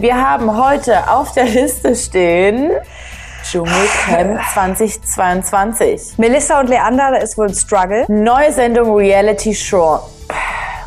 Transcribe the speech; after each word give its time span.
Wir 0.00 0.14
haben 0.14 0.56
heute 0.56 1.10
auf 1.10 1.32
der 1.32 1.46
Liste 1.46 1.92
stehen 1.96 2.70
Dschungelcamp 3.42 4.40
2022. 4.54 6.16
Melissa 6.18 6.60
und 6.60 6.68
Leander, 6.68 7.10
da 7.10 7.16
ist 7.16 7.36
wohl 7.36 7.48
ein 7.48 7.54
Struggle. 7.56 8.04
Neue 8.06 8.52
Sendung 8.52 8.94
Reality 8.94 9.52
Show. 9.52 9.98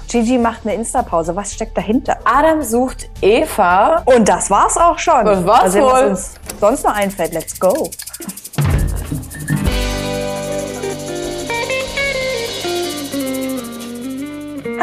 Gigi 0.08 0.38
macht 0.38 0.62
eine 0.63 0.76
Insta-Pause. 0.76 1.36
Was 1.36 1.54
steckt 1.54 1.78
dahinter? 1.78 2.20
Adam 2.24 2.63
sucht 2.63 3.10
Eva. 3.20 4.02
Und 4.05 4.29
das 4.29 4.50
war's 4.50 4.78
auch 4.78 4.97
schon. 4.97 5.25
Das 5.25 5.46
war's 5.46 5.64
Mal 5.64 5.71
sehen, 5.71 5.84
was 5.84 5.91
wohl. 6.04 6.09
uns 6.12 6.34
sonst 6.62 6.86
noch 6.86 6.96
einfällt. 6.96 7.34
Let's 7.34 7.59
go. 7.59 7.89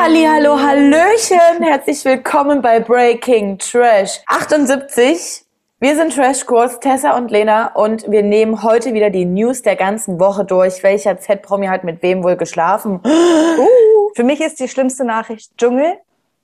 Halli, 0.01 0.25
hallo, 0.25 0.57
hallöchen. 0.57 1.61
Herzlich 1.61 2.05
willkommen 2.05 2.63
bei 2.63 2.79
Breaking 2.79 3.59
Trash 3.59 4.21
78. 4.29 5.45
Wir 5.81 5.97
sind 5.97 6.15
Trashkurs, 6.15 6.79
Tessa 6.79 7.17
und 7.17 7.33
Lena 7.33 7.73
und 7.75 8.09
wir 8.09 8.23
nehmen 8.23 8.63
heute 8.63 8.95
wieder 8.95 9.11
die 9.11 9.25
News 9.25 9.63
der 9.63 9.75
ganzen 9.75 10.21
Woche 10.21 10.45
durch. 10.45 10.85
Welcher 10.85 11.19
Z-Promi 11.19 11.67
hat 11.67 11.83
mit 11.83 12.01
wem 12.05 12.23
wohl 12.23 12.37
geschlafen? 12.37 13.01
Uh, 13.05 14.11
für 14.15 14.23
mich 14.23 14.41
ist 14.41 14.61
die 14.61 14.69
schlimmste 14.69 15.03
Nachricht 15.03 15.59
Dschungel 15.59 15.99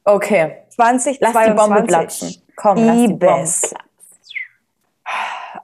Okay, 0.04 0.56
2022. 0.70 1.20
lass 1.20 1.46
die 1.46 1.52
Bombe 1.52 1.82
platzen. 1.84 2.42
Komm, 2.56 2.84
lass 2.84 2.96
die 2.96 3.06
Bombe 3.06 3.18
platzen. 3.18 3.78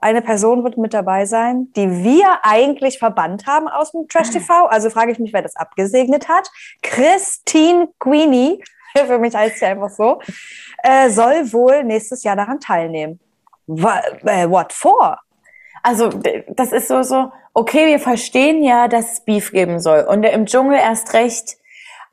Eine 0.01 0.23
Person 0.23 0.63
wird 0.63 0.77
mit 0.77 0.95
dabei 0.95 1.25
sein, 1.25 1.71
die 1.75 2.03
wir 2.03 2.39
eigentlich 2.41 2.97
verbannt 2.97 3.45
haben 3.45 3.67
aus 3.67 3.91
dem 3.91 4.07
Trash 4.07 4.31
TV. 4.31 4.65
Also 4.65 4.89
frage 4.89 5.11
ich 5.11 5.19
mich, 5.19 5.31
wer 5.31 5.43
das 5.43 5.55
abgesegnet 5.55 6.27
hat. 6.27 6.49
Christine 6.81 7.87
Queenie, 7.99 8.63
für 8.97 9.19
mich 9.19 9.35
heißt 9.35 9.59
sie 9.59 9.65
einfach 9.65 9.91
so, 9.91 10.19
äh, 10.83 11.09
soll 11.09 11.53
wohl 11.53 11.83
nächstes 11.83 12.23
Jahr 12.23 12.35
daran 12.35 12.59
teilnehmen. 12.59 13.19
Äh, 13.67 14.49
What 14.49 14.73
for? 14.73 15.19
Also, 15.83 16.09
das 16.49 16.71
ist 16.71 16.87
so, 16.87 17.03
so, 17.03 17.31
okay, 17.53 17.87
wir 17.87 17.99
verstehen 17.99 18.63
ja, 18.63 18.87
dass 18.87 19.13
es 19.13 19.19
Beef 19.21 19.51
geben 19.51 19.79
soll. 19.79 20.01
Und 20.01 20.23
im 20.23 20.47
Dschungel 20.47 20.77
erst 20.77 21.13
recht. 21.13 21.57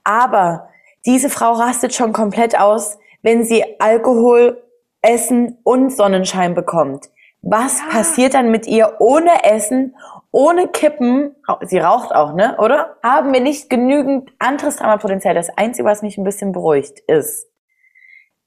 Aber 0.05 0.69
diese 1.07 1.31
Frau 1.31 1.53
rastet 1.53 1.95
schon 1.95 2.13
komplett 2.13 2.59
aus, 2.59 2.99
wenn 3.23 3.45
sie 3.45 3.65
Alkohol, 3.81 4.63
Essen 5.01 5.59
und 5.65 5.91
Sonnenschein 5.91 6.55
bekommt. 6.55 7.09
Was 7.43 7.81
passiert 7.89 8.35
dann 8.35 8.51
mit 8.51 8.67
ihr 8.67 8.97
ohne 8.99 9.45
Essen, 9.45 9.95
ohne 10.33 10.69
Kippen? 10.69 11.35
Sie 11.63 11.79
raucht 11.79 12.13
auch, 12.15 12.35
ne? 12.35 12.57
Oder? 12.59 12.97
Haben 13.03 13.33
wir 13.33 13.41
nicht 13.41 13.71
genügend 13.71 14.31
anderes 14.39 14.77
Dramapotenzial? 14.77 15.35
Das 15.35 15.49
Einzige, 15.57 15.87
was 15.89 16.03
mich 16.03 16.19
ein 16.19 16.25
bisschen 16.25 16.53
beruhigt, 16.53 16.99
ist, 17.07 17.47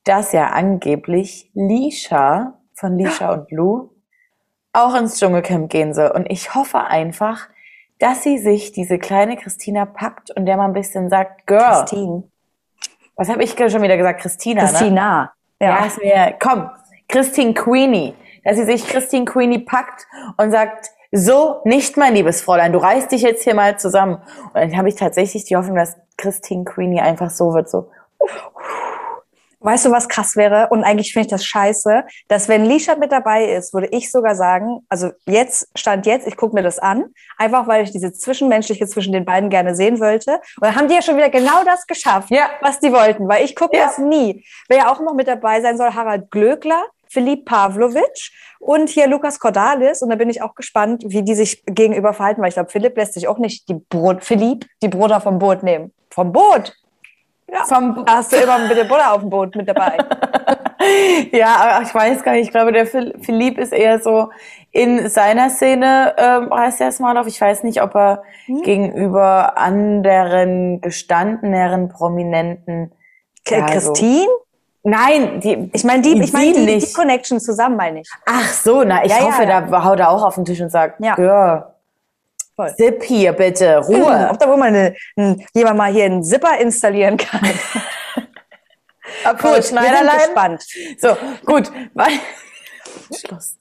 dass 0.03 0.33
ja 0.33 0.48
angeblich 0.48 1.50
Lisha 1.53 2.59
von 2.73 2.98
Lisha 2.98 3.31
und 3.33 3.52
Lou 3.52 3.92
auch 4.73 4.95
ins 4.95 5.20
Dschungelcamp 5.20 5.70
gehen 5.70 5.94
soll. 5.94 6.11
Und 6.11 6.30
ich 6.30 6.53
hoffe 6.55 6.80
einfach, 6.80 7.48
dass 8.00 8.23
sie 8.23 8.38
sich 8.38 8.72
diese 8.72 9.00
kleine 9.00 9.38
Christina 9.38 9.86
packt 9.86 10.31
und 10.31 10.45
der 10.45 10.58
mal 10.58 10.66
ein 10.66 10.73
bisschen 10.73 11.09
sagt, 11.09 11.45
Girl, 11.45 11.59
Christine. 11.83 12.23
was 13.16 13.30
habe 13.30 13.44
ich 13.44 13.52
schon 13.52 13.81
wieder 13.81 13.98
gesagt? 13.98 14.22
Christina, 14.22 14.64
ne? 14.64 14.67
Christina. 14.70 15.33
Ja, 15.59 15.80
Ja. 15.80 15.86
ist 15.86 16.02
mir, 16.02 16.36
komm, 16.42 16.70
Christine 17.08 17.53
Queenie. 17.53 18.16
Dass 18.44 18.58
sie 18.58 18.66
sich 18.66 18.88
Christine 18.88 19.25
Queenie 19.25 19.59
packt 19.59 20.08
und 20.38 20.52
sagt, 20.52 20.89
so 21.11 21.61
nicht, 21.66 21.97
mein 21.97 22.14
liebes 22.14 22.42
Fräulein, 22.42 22.72
du 22.72 22.80
reißt 22.80 23.11
dich 23.11 23.22
jetzt 23.22 23.44
hier 23.44 23.53
mal 23.53 23.78
zusammen. 23.78 24.16
Und 24.53 24.56
dann 24.56 24.78
habe 24.78 24.89
ich 24.89 24.95
tatsächlich 24.95 25.44
die 25.45 25.56
Hoffnung, 25.58 25.75
dass 25.75 25.95
Christine 26.17 26.64
Queenie 26.64 27.02
einfach 27.02 27.30
so 27.30 27.53
wird, 27.53 27.70
so, 27.70 27.89
Weißt 29.64 29.86
du, 29.86 29.92
was 29.92 30.09
krass 30.09 30.36
wäre? 30.36 30.70
Und 30.72 30.83
eigentlich 30.83 31.14
finde 31.14 31.28
ich 31.28 31.31
das 31.31 31.45
scheiße, 31.45 32.03
dass 32.28 32.50
wenn 32.50 32.66
Lisha 32.66 32.95
mit 32.95 33.11
dabei 33.11 33.45
ist, 33.45 33.75
würde 33.75 33.89
ich 33.92 34.11
sogar 34.11 34.33
sagen, 34.33 34.80
also 34.89 35.11
jetzt, 35.28 35.70
Stand 35.78 36.08
jetzt, 36.08 36.26
ich 36.26 36.36
gucke 36.36 36.55
mir 36.55 36.64
das 36.64 36.80
an, 36.80 37.14
einfach 37.38 37.67
weil 37.67 37.83
ich 37.83 37.92
diese 37.92 38.11
Zwischenmenschliche 38.11 38.88
zwischen 38.88 39.14
den 39.14 39.23
beiden 39.23 39.52
gerne 39.52 39.76
sehen 39.76 39.99
wollte. 39.99 40.37
Und 40.55 40.64
dann 40.64 40.76
haben 40.76 40.87
die 40.87 40.95
ja 40.95 41.04
schon 41.04 41.16
wieder 41.16 41.30
genau 41.30 41.64
das 41.64 41.86
geschafft, 41.86 42.32
Ja. 42.32 42.49
was 42.61 42.80
die 42.80 42.92
wollten, 42.92 43.27
weil 43.27 43.45
ich 43.45 43.55
gucke 43.55 43.77
Ja. 43.77 43.86
das 43.86 43.99
nie. 43.99 44.43
Wer 44.67 44.77
ja 44.80 44.92
auch 44.92 44.99
noch 44.99 45.14
mit 45.14 45.27
dabei 45.27 45.61
sein 45.61 45.77
soll, 45.77 45.93
Harald 45.93 46.32
Glöckler, 46.32 46.83
Philipp 47.11 47.45
Pavlovic 47.45 48.32
und 48.60 48.89
hier 48.89 49.08
Lukas 49.08 49.39
Cordalis. 49.39 50.02
Und 50.02 50.10
da 50.10 50.16
bin 50.16 50.30
ich 50.30 50.42
auch 50.42 50.55
gespannt, 50.55 51.04
wie 51.08 51.23
die 51.23 51.36
sich 51.36 51.64
gegenüber 51.66 52.14
verhalten, 52.14 52.42
weil 52.42 52.49
ich 52.49 52.55
glaube, 52.55 52.70
Philipp 52.70 52.95
lässt 52.98 53.14
sich 53.14 53.27
auch 53.27 53.38
nicht 53.38 53.67
die 53.70 53.76
Brot, 53.76 54.23
Philipp, 54.23 54.66
die 54.82 54.88
Butter 54.88 55.20
vom 55.22 55.38
Boot 55.39 55.64
nehmen. 55.64 55.92
Vom 56.10 56.32
Boot! 56.32 56.73
vom, 57.66 58.05
Da 58.05 58.16
hast 58.17 58.32
du 58.32 58.38
immer 58.38 58.60
mit 58.60 58.77
der 58.77 58.86
Butter 58.86 59.14
auf 59.14 59.20
dem 59.22 59.30
Boot 59.30 59.55
mit 59.55 59.67
dabei. 59.67 59.98
Ja, 61.32 61.58
aber 61.58 61.86
ich 61.86 61.94
weiß 61.94 62.23
gar 62.23 62.32
nicht. 62.32 62.45
Ich 62.45 62.52
glaube, 62.52 62.72
der 62.72 62.88
Phil- 62.88 63.14
Philipp 63.22 63.60
ist 63.60 63.72
eher 63.72 63.99
so 64.02 64.32
in 64.72 65.08
seiner 65.10 65.52
Szene, 65.52 66.16
ähm, 66.17 66.49
heißt 66.52 66.82
er 66.82 66.89
auf. 67.17 67.28
Ich 67.28 67.39
weiß 67.39 67.61
nicht, 67.64 67.83
ob 67.83 67.93
er 67.95 68.23
Hm? 68.48 68.64
gegenüber 68.64 69.60
anderen 69.60 70.82
gestandeneren 70.82 71.88
Prominenten. 71.89 72.92
ja, 73.48 73.60
so- 73.80 73.93
Christine? 73.93 74.28
Nein, 74.83 75.39
die, 75.42 75.69
Ich 75.73 75.83
meine, 75.83 76.02
die, 76.02 76.21
ich 76.21 76.33
meine, 76.33 76.53
die, 76.53 76.80
die. 76.80 76.93
Connection 76.93 77.39
zusammen, 77.39 77.75
meine 77.77 78.02
ich. 78.02 78.09
Ach 78.25 78.52
so, 78.52 78.83
na, 78.83 79.03
ich 79.05 79.11
Ja, 79.11 79.19
ja, 79.19 79.23
hoffe, 79.25 79.43
ja. 79.43 79.61
da 79.61 79.83
haut 79.83 79.99
er 79.99 80.09
auch 80.09 80.23
auf 80.23 80.36
den 80.36 80.45
Tisch 80.45 80.59
und 80.61 80.69
sagt, 80.71 80.99
Ja. 81.03 81.15
Girl, 81.15 81.65
Voll. 82.55 82.73
Sipp 82.77 83.03
hier 83.03 83.31
bitte, 83.31 83.77
Ruhe. 83.77 84.27
Ob 84.30 84.37
da 84.39 84.47
wohl 84.49 84.58
mal 84.58 84.67
eine, 84.67 84.93
ein, 85.15 85.45
jemand 85.53 85.77
mal 85.77 85.92
hier 85.92 86.05
einen 86.05 86.21
Zipper 86.23 86.58
installieren 86.59 87.15
kann. 87.17 87.39
Gut, 89.42 89.65
Schneiderlein. 89.65 90.17
gespannt. 90.17 90.65
So, 90.99 91.15
gut. 91.45 91.71
Schluss. 93.15 93.58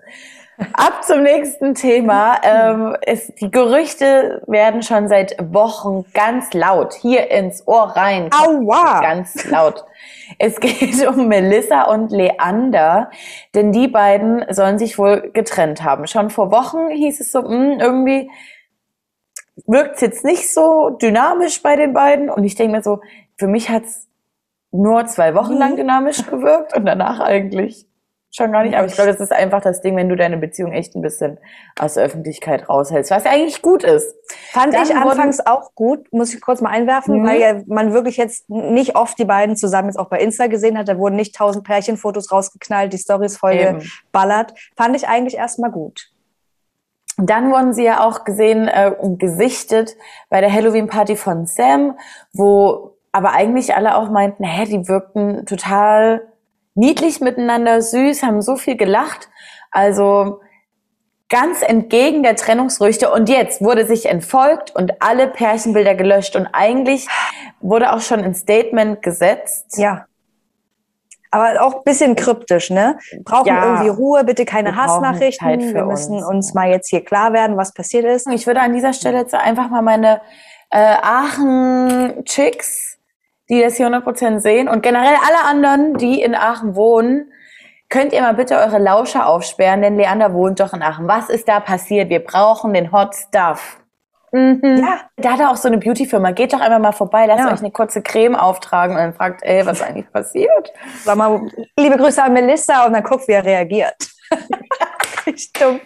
Ab 0.75 1.05
zum 1.05 1.23
nächsten 1.23 1.75
Thema. 1.75 2.39
Ähm, 2.43 2.97
es, 3.03 3.29
die 3.41 3.51
Gerüchte 3.51 4.43
werden 4.47 4.83
schon 4.83 5.09
seit 5.09 5.37
Wochen 5.53 6.05
ganz 6.13 6.53
laut 6.53 6.95
hier 6.95 7.31
ins 7.31 7.67
Ohr 7.67 7.95
rein. 7.97 8.31
Aua! 8.33 9.01
Ganz 9.01 9.45
laut. 9.51 9.85
Es 10.39 10.61
geht 10.61 11.07
um 11.07 11.29
Melissa 11.29 11.85
und 11.85 12.11
Leander, 12.11 13.11
denn 13.55 13.73
die 13.73 13.89
beiden 13.89 14.45
sollen 14.51 14.79
sich 14.79 14.99
wohl 14.99 15.31
getrennt 15.33 15.83
haben. 15.83 16.07
Schon 16.07 16.31
vor 16.31 16.51
Wochen 16.51 16.89
hieß 16.91 17.21
es 17.21 17.33
so, 17.33 17.43
mh, 17.43 17.83
irgendwie 17.83 18.31
wirkt 19.67 19.97
es 19.97 20.01
jetzt 20.01 20.25
nicht 20.25 20.53
so 20.53 20.91
dynamisch 20.91 21.63
bei 21.63 21.77
den 21.77 21.93
beiden. 21.93 22.31
Und 22.31 22.45
ich 22.45 22.55
denke 22.55 22.77
mir 22.77 22.83
so, 22.83 23.01
für 23.37 23.47
mich 23.47 23.69
hat's 23.69 24.09
nur 24.73 25.07
zwei 25.07 25.35
Wochen 25.35 25.55
lang 25.55 25.77
dynamisch 25.77 26.27
gewirkt 26.27 26.77
und 26.77 26.87
danach 26.87 27.21
eigentlich 27.21 27.87
schon 28.31 28.53
gar 28.53 28.63
nicht. 28.63 28.77
Aber 28.77 28.87
ich 28.87 28.95
glaube, 28.95 29.11
das 29.11 29.21
ist 29.21 29.33
einfach 29.33 29.61
das 29.61 29.81
Ding, 29.81 29.97
wenn 29.97 30.09
du 30.09 30.17
deine 30.17 30.37
Beziehung 30.37 30.73
echt 30.73 30.95
ein 30.95 31.03
bisschen 31.03 31.39
aus 31.79 31.95
der 31.95 32.05
Öffentlichkeit 32.05 32.69
raushältst, 32.69 33.11
was 33.11 33.25
ja 33.25 33.31
eigentlich 33.33 33.61
gut 33.63 33.83
ist. 33.85 34.15
Fand 34.53 34.73
Dann 34.75 34.85
ich 34.85 34.95
anfangs 34.95 35.45
auch 35.45 35.75
gut, 35.75 36.13
muss 36.13 36.33
ich 36.33 36.41
kurz 36.41 36.61
mal 36.61 36.71
einwerfen, 36.71 37.23
Mhm. 37.23 37.27
weil 37.27 37.41
ja 37.41 37.61
man 37.67 37.93
wirklich 37.93 38.17
jetzt 38.17 38.49
nicht 38.49 38.97
oft 38.97 39.19
die 39.19 39.25
beiden 39.25 39.57
zusammen 39.57 39.89
jetzt 39.89 39.99
auch 39.99 40.09
bei 40.09 40.21
Insta 40.21 40.47
gesehen 40.47 40.79
hat. 40.79 40.89
Da 40.89 40.97
wurden 40.99 41.17
nicht 41.17 41.35
tausend 41.35 41.65
Pärchenfotos 41.65 42.31
rausgeknallt, 42.31 42.93
die 42.93 42.99
Stories 42.99 43.37
voll 43.37 43.55
Eben. 43.55 43.79
geballert. 44.13 44.55
Fand 44.77 44.95
ich 44.97 45.09
eigentlich 45.09 45.37
erstmal 45.37 45.71
gut. 45.71 46.11
Dann 47.17 47.51
wurden 47.51 47.75
sie 47.75 47.85
ja 47.85 48.01
auch 48.07 48.25
gesehen 48.25 48.67
äh, 48.69 48.93
und 48.99 49.19
gesichtet 49.19 49.95
bei 50.31 50.41
der 50.41 50.53
Halloween-Party 50.53 51.17
von 51.17 51.45
Sam, 51.47 51.99
wo 52.33 52.97
aber 53.13 53.33
eigentlich 53.33 53.75
alle 53.75 53.97
auch 53.97 54.09
meinten, 54.09 54.45
hä, 54.45 54.65
die 54.65 54.89
wirkten 54.89 55.45
total 55.45 56.23
niedlich 56.81 57.21
miteinander, 57.21 57.83
süß, 57.83 58.23
haben 58.23 58.41
so 58.43 58.57
viel 58.57 58.77
gelacht. 58.77 59.29
Also 59.71 60.41
ganz 61.29 61.63
entgegen 61.63 62.23
der 62.23 62.35
Trennungsgerüchte. 62.37 63.13
Und 63.13 63.29
jetzt 63.29 63.61
wurde 63.63 63.87
sich 63.87 64.07
entfolgt 64.07 64.75
und 64.75 65.01
alle 65.01 65.29
Pärchenbilder 65.29 65.95
gelöscht. 65.95 66.35
Und 66.35 66.49
eigentlich 66.53 67.07
wurde 67.61 67.93
auch 67.93 68.01
schon 68.01 68.21
ein 68.25 68.35
Statement 68.35 69.03
gesetzt. 69.03 69.79
Ja. 69.79 70.07
Aber 71.31 71.63
auch 71.63 71.77
ein 71.77 71.85
bisschen 71.85 72.17
kryptisch, 72.17 72.71
ne? 72.71 72.99
Brauchen 73.23 73.47
Ja. 73.47 73.63
irgendwie 73.65 73.89
Ruhe, 73.91 74.25
bitte 74.25 74.45
keine 74.45 74.75
Hassnachrichten. 74.75 75.73
Wir 75.73 75.85
müssen 75.85 76.17
uns. 76.17 76.25
uns 76.25 76.55
mal 76.55 76.69
jetzt 76.71 76.89
hier 76.89 77.05
klar 77.05 77.33
werden, 77.33 77.57
was 77.57 77.73
passiert 77.73 78.05
ist. 78.05 78.27
Ich 78.33 78.49
würde 78.49 78.61
an 78.61 78.73
dieser 78.73 78.93
Stelle 78.93 79.19
jetzt 79.19 79.35
einfach 79.35 79.71
mal 79.71 79.83
meine 79.83 80.21
äh, 80.71 80.97
Aachen-Chicks, 81.03 82.90
die 83.51 83.61
das 83.61 83.77
hier 83.77 83.89
100% 83.89 84.41
sehen 84.41 84.69
und 84.69 84.83
generell 84.83 85.17
alle 85.27 85.45
anderen, 85.49 85.95
die 85.95 86.23
in 86.23 86.35
Aachen 86.35 86.75
wohnen, 86.77 87.33
könnt 87.89 88.13
ihr 88.13 88.23
mal 88.23 88.35
bitte 88.35 88.57
eure 88.57 88.79
Lauscher 88.79 89.27
aufsperren, 89.27 89.83
denn 89.83 89.97
Leander 89.97 90.33
wohnt 90.33 90.61
doch 90.61 90.73
in 90.73 90.83
Aachen. 90.83 91.09
Was 91.09 91.29
ist 91.29 91.49
da 91.49 91.59
passiert? 91.61 92.09
Wir 92.09 92.21
brauchen 92.21 92.73
den 92.73 92.93
Hot 92.93 93.15
Stuff. 93.15 93.79
Mhm. 94.33 94.61
Ja. 94.79 95.01
Da 95.17 95.33
hat 95.33 95.41
er 95.41 95.51
auch 95.51 95.57
so 95.57 95.67
eine 95.67 95.79
Beauty-Firma. 95.79 96.31
Geht 96.31 96.53
doch 96.53 96.61
einfach 96.61 96.79
mal 96.79 96.93
vorbei, 96.93 97.27
lasst 97.27 97.41
Ja. 97.41 97.53
euch 97.53 97.59
eine 97.59 97.73
kurze 97.73 98.01
Creme 98.01 98.37
auftragen 98.37 98.95
und 98.95 99.03
dann 99.03 99.15
fragt, 99.15 99.43
ey, 99.43 99.67
was 99.67 99.79
ist 99.81 99.83
eigentlich 99.87 100.09
passiert? 100.13 100.73
Sag 101.03 101.17
mal, 101.17 101.41
liebe 101.77 101.97
Grüße 101.97 102.23
an 102.23 102.33
Melissa 102.33 102.87
und 102.87 102.93
dann 102.93 103.03
guck, 103.03 103.27
wie 103.27 103.33
er 103.33 103.45
reagiert. 103.45 103.97
Richtig 105.27 105.53
dumm. 105.55 105.81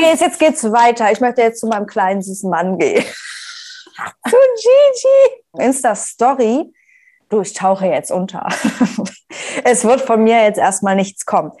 Jetzt, 0.00 0.22
jetzt 0.22 0.38
geht's 0.40 0.64
weiter. 0.72 1.10
Ich 1.12 1.20
möchte 1.20 1.42
jetzt 1.42 1.60
zu 1.60 1.68
meinem 1.68 1.86
kleinen 1.86 2.20
süßen 2.22 2.50
Mann 2.50 2.78
gehen. 2.78 3.04
zu 4.28 4.36
Gigi. 4.56 5.42
Insta-Story 5.58 6.72
du, 7.28 7.40
ich 7.40 7.52
tauche 7.54 7.86
jetzt 7.86 8.10
unter. 8.10 8.48
es 9.64 9.84
wird 9.84 10.00
von 10.00 10.22
mir 10.22 10.42
jetzt 10.42 10.58
erstmal 10.58 10.96
nichts 10.96 11.26
kommen. 11.26 11.52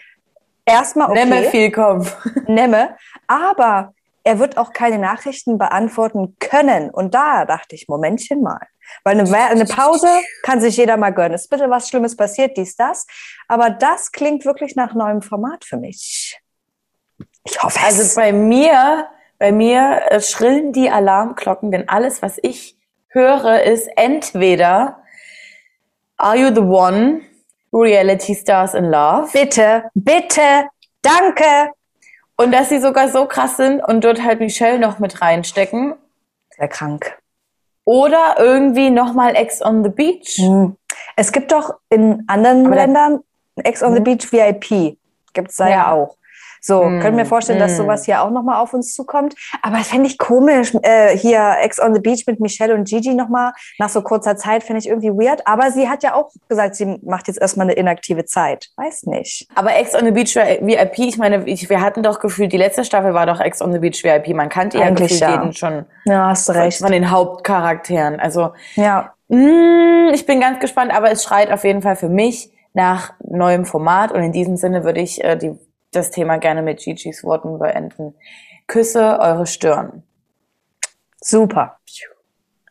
Erstmal 0.64 1.10
okay. 1.10 1.24
Nemme 1.24 1.50
viel 1.50 1.70
kommen. 1.70 2.08
Nemme. 2.46 2.96
Aber 3.26 3.94
er 4.24 4.38
wird 4.38 4.58
auch 4.58 4.72
keine 4.72 4.98
Nachrichten 4.98 5.58
beantworten 5.58 6.36
können. 6.40 6.90
Und 6.90 7.14
da 7.14 7.44
dachte 7.44 7.76
ich, 7.76 7.86
Momentchen 7.88 8.42
mal. 8.42 8.66
Weil 9.04 9.18
eine, 9.18 9.36
eine 9.36 9.64
Pause 9.64 10.08
kann 10.42 10.60
sich 10.60 10.76
jeder 10.76 10.96
mal 10.96 11.10
gönnen. 11.10 11.34
Es 11.34 11.42
ist 11.42 11.50
bitte 11.50 11.70
was 11.70 11.88
Schlimmes 11.88 12.16
passiert, 12.16 12.56
dies, 12.56 12.76
das. 12.76 13.06
Aber 13.48 13.70
das 13.70 14.12
klingt 14.12 14.44
wirklich 14.44 14.74
nach 14.76 14.94
neuem 14.94 15.22
Format 15.22 15.64
für 15.64 15.76
mich. 15.76 16.40
Ich 17.44 17.62
hoffe 17.62 17.78
es. 17.78 18.00
Also 18.00 18.20
bei 18.20 18.32
mir, 18.32 19.08
bei 19.38 19.52
mir 19.52 20.02
äh, 20.08 20.20
schrillen 20.20 20.72
die 20.72 20.90
Alarmglocken, 20.90 21.70
denn 21.70 21.88
alles, 21.88 22.22
was 22.22 22.38
ich 22.42 22.75
höre, 23.16 23.62
ist 23.62 23.88
entweder 23.96 24.98
Are 26.18 26.36
You 26.36 26.54
the 26.54 26.60
One? 26.60 27.22
Reality 27.72 28.34
Stars 28.34 28.74
in 28.74 28.84
Love. 28.90 29.28
Bitte, 29.32 29.90
bitte, 29.94 30.68
danke. 31.02 31.72
Und 32.36 32.52
dass 32.52 32.68
sie 32.68 32.78
sogar 32.78 33.08
so 33.08 33.26
krass 33.26 33.56
sind 33.56 33.80
und 33.80 34.04
dort 34.04 34.22
halt 34.22 34.40
Michelle 34.40 34.78
noch 34.78 34.98
mit 34.98 35.20
reinstecken. 35.20 35.94
Sehr 36.56 36.68
krank. 36.68 37.18
Oder 37.84 38.36
irgendwie 38.38 38.90
nochmal 38.90 39.36
Ex 39.36 39.62
on 39.62 39.82
the 39.84 39.90
Beach. 39.90 40.36
Hm. 40.36 40.76
Es 41.16 41.32
gibt 41.32 41.52
doch 41.52 41.74
in 41.88 42.24
anderen 42.26 42.66
Aber 42.66 42.76
Ländern 42.76 43.20
Ex 43.56 43.82
on 43.82 43.92
the 43.92 43.98
hm. 43.98 44.04
Beach 44.04 44.32
VIP. 44.32 44.98
Gibt 45.32 45.50
es 45.50 45.56
da 45.56 45.68
ja. 45.68 45.74
ja 45.74 45.92
auch. 45.92 46.16
So, 46.66 46.82
mm, 46.82 47.00
können 47.00 47.16
wir 47.16 47.26
vorstellen, 47.26 47.60
mm. 47.60 47.62
dass 47.62 47.72
hm. 47.72 47.78
sowas 47.78 48.04
hier 48.04 48.22
auch 48.22 48.30
nochmal 48.30 48.60
auf 48.60 48.74
uns 48.74 48.92
zukommt. 48.92 49.34
Aber 49.62 49.78
das 49.78 49.88
fände 49.88 50.08
ich 50.08 50.18
komisch, 50.18 50.72
äh, 50.82 51.16
hier 51.16 51.56
Ex 51.62 51.80
on 51.80 51.94
the 51.94 52.00
Beach 52.00 52.24
mit 52.26 52.40
Michelle 52.40 52.74
und 52.74 52.88
Gigi 52.88 53.14
nochmal 53.14 53.52
nach 53.78 53.88
so 53.88 54.02
kurzer 54.02 54.36
Zeit, 54.36 54.64
finde 54.64 54.80
ich 54.80 54.88
irgendwie 54.88 55.10
weird. 55.10 55.46
Aber 55.46 55.70
sie 55.70 55.88
hat 55.88 56.02
ja 56.02 56.14
auch 56.14 56.30
gesagt, 56.48 56.74
sie 56.74 56.98
macht 57.04 57.28
jetzt 57.28 57.40
erstmal 57.40 57.66
eine 57.66 57.74
inaktive 57.74 58.24
Zeit. 58.24 58.70
Weiß 58.76 59.04
nicht. 59.04 59.46
Aber 59.54 59.76
Ex 59.76 59.94
on 59.94 60.04
the 60.04 60.10
Beach 60.10 60.34
VIP, 60.34 60.98
ich 60.98 61.18
meine, 61.18 61.44
ich, 61.46 61.70
wir 61.70 61.80
hatten 61.80 62.02
doch 62.02 62.18
gefühlt, 62.18 62.52
die 62.52 62.56
letzte 62.56 62.84
Staffel 62.84 63.14
war 63.14 63.26
doch 63.26 63.40
Ex 63.40 63.62
on 63.62 63.72
the 63.72 63.78
Beach 63.78 64.02
VIP. 64.02 64.34
Man 64.34 64.48
kannte 64.48 64.78
ja 64.78 64.90
gefühlt 64.90 65.20
ja. 65.20 65.30
jeden 65.30 65.52
schon. 65.52 65.86
Ja, 66.04 66.30
hast 66.30 66.50
recht. 66.50 66.78
Von, 66.78 66.90
den 66.90 67.10
Hauptcharakteren. 67.12 68.18
Also, 68.18 68.50
ja. 68.74 69.12
Mh, 69.28 69.38
hm, 69.38 70.14
ich 70.14 70.26
bin 70.26 70.40
ganz 70.40 70.58
gespannt, 70.58 70.92
aber 70.92 71.12
es 71.12 71.22
schreit 71.22 71.52
auf 71.52 71.64
jeden 71.64 71.82
Fall 71.82 71.96
für 71.96 72.08
mich 72.08 72.50
nach 72.74 73.14
neuem 73.20 73.64
Format 73.64 74.12
und 74.12 74.22
in 74.22 74.32
diesem 74.32 74.56
Sinne 74.56 74.84
würde 74.84 75.00
ich 75.00 75.24
äh, 75.24 75.36
die 75.36 75.58
das 75.96 76.10
Thema 76.10 76.38
gerne 76.38 76.62
mit 76.62 76.80
Gigi's 76.80 77.24
Worten 77.24 77.58
beenden. 77.58 78.14
Küsse 78.66 79.18
eure 79.20 79.46
Stirn. 79.46 80.02
Super. 81.20 81.78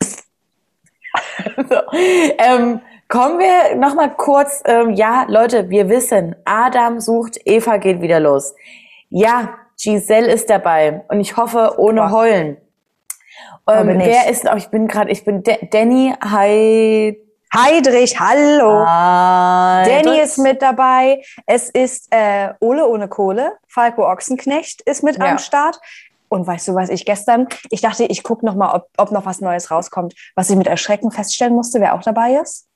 so, 1.56 1.76
ähm, 2.38 2.80
kommen 3.08 3.38
wir 3.38 3.76
noch 3.76 3.94
mal 3.94 4.14
kurz. 4.14 4.62
Ähm, 4.66 4.90
ja, 4.90 5.26
Leute, 5.28 5.70
wir 5.70 5.88
wissen, 5.88 6.36
Adam 6.44 7.00
sucht, 7.00 7.38
Eva 7.44 7.78
geht 7.78 8.00
wieder 8.00 8.20
los. 8.20 8.54
Ja, 9.08 9.58
Giselle 9.78 10.32
ist 10.32 10.48
dabei 10.48 11.04
und 11.08 11.20
ich 11.20 11.36
hoffe 11.36 11.74
ohne. 11.78 12.10
Heulen. 12.10 12.56
Ähm, 13.68 13.98
wer 13.98 14.30
ist? 14.30 14.46
Oh, 14.50 14.56
ich 14.56 14.68
bin 14.68 14.86
gerade, 14.86 15.10
ich 15.10 15.24
bin 15.24 15.42
De 15.42 15.68
Danny 15.68 16.14
Heid 16.22 17.25
Heidrich, 17.54 18.18
hallo. 18.18 18.84
Heidrich. 18.86 20.02
Danny 20.02 20.20
ist 20.20 20.38
mit 20.38 20.60
dabei. 20.60 21.22
Es 21.46 21.70
ist 21.70 22.08
äh, 22.10 22.52
Ole 22.60 22.86
ohne 22.86 23.08
Kohle. 23.08 23.52
Falco 23.68 24.10
Ochsenknecht 24.10 24.82
ist 24.82 25.02
mit 25.02 25.16
ja. 25.16 25.26
am 25.26 25.38
Start. 25.38 25.78
Und 26.28 26.46
weißt 26.46 26.68
du, 26.68 26.74
was 26.74 26.88
ich 26.88 27.04
gestern, 27.04 27.46
ich 27.70 27.80
dachte, 27.80 28.04
ich 28.04 28.22
gucke 28.22 28.44
noch 28.44 28.56
mal, 28.56 28.74
ob, 28.74 28.88
ob 28.96 29.12
noch 29.12 29.26
was 29.26 29.40
Neues 29.40 29.70
rauskommt. 29.70 30.14
Was 30.34 30.50
ich 30.50 30.56
mit 30.56 30.66
Erschrecken 30.66 31.10
feststellen 31.10 31.54
musste, 31.54 31.80
wer 31.80 31.94
auch 31.94 32.02
dabei 32.02 32.34
ist? 32.34 32.66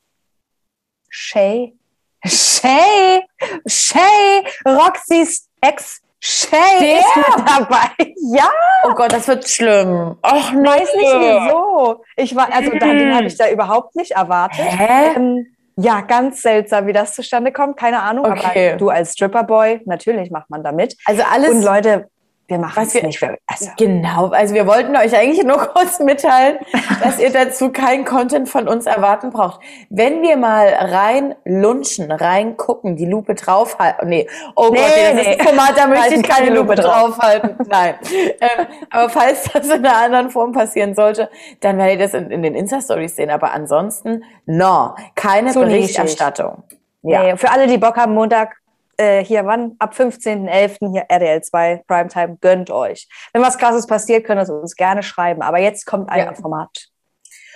Shay. 1.09 1.77
Shay! 2.25 3.27
Shay! 3.67 4.45
Roxys 4.65 5.49
Ex 5.61 6.01
Shay 6.21 6.99
ist 6.99 7.17
mit 7.17 7.49
dabei. 7.49 7.91
Ja. 8.33 8.51
Oh 8.85 8.95
Gott, 8.95 9.13
das 9.13 9.27
wird 9.27 9.49
schlimm. 9.49 10.17
Ach, 10.21 10.53
nee. 10.53 10.69
Weiß 10.69 10.95
nicht 10.95 11.15
wieso. 11.15 12.05
Ich 12.17 12.37
war, 12.37 12.53
also 12.53 12.71
da, 12.71 12.87
den 12.93 13.15
habe 13.15 13.27
ich 13.27 13.37
da 13.37 13.49
überhaupt 13.51 13.97
nicht 13.97 14.13
erwartet. 14.13 14.61
Hä? 14.61 15.17
Ähm, 15.17 15.47
ja, 15.77 16.03
ganz 16.03 16.43
seltsam, 16.43 16.87
wie 16.87 16.93
das 16.93 17.15
zustande 17.15 17.51
kommt. 17.51 17.79
Keine 17.79 18.03
Ahnung. 18.03 18.27
Okay. 18.27 18.69
Aber 18.71 18.79
du 18.79 18.91
als 18.91 19.15
Stripperboy, 19.15 19.81
natürlich 19.87 20.31
macht 20.31 20.51
man 20.51 20.63
da 20.63 20.71
mit. 20.71 20.97
Also 21.07 21.23
alles. 21.23 21.51
Und 21.51 21.63
Leute, 21.63 22.09
wir 22.51 22.59
machen 22.59 22.83
es 22.83 22.95
nicht. 22.95 23.19
Für, 23.19 23.39
also. 23.47 23.71
Genau, 23.79 24.29
also 24.29 24.55
wir 24.55 24.67
wollten 24.67 24.97
euch 24.97 25.17
eigentlich 25.17 25.45
nur 25.45 25.59
kurz 25.75 26.01
mitteilen, 26.01 26.59
dass 27.03 27.19
ihr 27.21 27.31
dazu 27.31 27.71
keinen 27.71 28.05
Content 28.05 28.49
von 28.49 28.69
uns 28.69 28.87
erwarten 28.87 29.31
braucht. 29.31 29.61
Wenn 29.89 30.21
wir 30.23 30.37
mal 30.37 30.67
rein 30.69 31.37
lunchen, 31.45 32.11
rein 32.11 32.57
gucken, 32.57 32.97
die 32.97 33.07
Lupe 33.07 33.35
draufhalten, 33.35 34.09
nee, 34.09 34.29
oh 34.57 34.71
nee, 34.73 34.79
Gott, 34.79 34.89
nee, 34.97 35.17
das 35.17 35.27
nee. 35.27 35.43
Format, 35.45 35.79
da 35.79 35.87
möchte 35.87 36.15
ich 36.17 36.23
keine 36.23 36.51
Lupe 36.51 36.75
draufhalten. 36.75 37.57
Nein. 37.69 37.95
ähm, 38.41 38.67
aber 38.91 39.09
falls 39.09 39.45
das 39.45 39.67
in 39.67 39.87
einer 39.87 39.97
anderen 39.97 40.31
Form 40.31 40.53
passieren 40.53 40.95
sollte, 40.95 41.31
dann 41.61 41.79
werdet 41.79 42.01
ihr 42.01 42.07
das 42.07 42.15
in, 42.15 42.31
in 42.31 42.43
den 42.43 42.57
Insta-Stories 42.57 43.15
sehen. 43.15 43.31
Aber 43.31 43.53
ansonsten, 43.53 44.25
no, 44.47 44.95
keine 45.15 45.53
Berichterstattung. 45.53 46.65
Ja. 47.03 47.23
Nee, 47.23 47.37
für 47.37 47.51
alle, 47.51 47.67
die 47.67 47.79
Bock 47.79 47.97
haben, 47.97 48.13
Montag 48.13 48.60
äh, 49.01 49.25
hier 49.25 49.47
wann? 49.47 49.77
Ab 49.79 49.95
15.11. 49.95 50.93
hier 50.93 51.07
RDL 51.09 51.43
2 51.43 51.85
Primetime, 51.87 52.37
gönnt 52.41 52.71
euch. 52.71 53.09
Wenn 53.33 53.43
was 53.43 53.59
krasses 53.59 53.87
passiert, 53.87 54.25
könnt 54.25 54.41
ihr 54.41 54.55
uns 54.55 54.77
gerne 54.77 55.03
schreiben. 55.03 55.43
Aber 55.43 55.59
jetzt 55.59 55.87
kommt 55.87 56.11
ein 56.11 56.27
ja. 56.27 56.35
Format. 56.35 56.89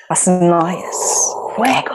Was 0.08 0.26
Neues. 0.26 1.35
Fuego. 1.55 1.94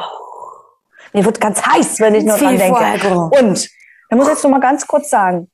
Mir 1.14 1.26
wird 1.26 1.42
ganz 1.42 1.66
heiß, 1.66 2.00
wenn 2.00 2.16
ich 2.16 2.24
nur 2.24 2.38
dran 2.38 2.58
denke. 2.58 2.80
Fuego. 2.80 3.32
Und, 3.40 3.70
da 4.10 4.16
muss 4.16 4.28
ich 4.28 4.34
jetzt 4.34 4.44
noch 4.44 4.52
mal 4.52 4.60
ganz 4.60 4.86
kurz 4.88 5.10
sagen, 5.10 5.50